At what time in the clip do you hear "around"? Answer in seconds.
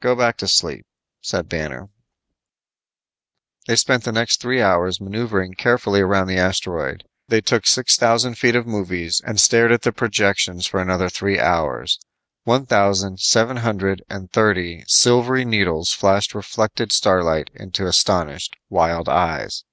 6.00-6.28